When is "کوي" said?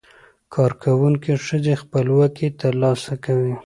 3.25-3.55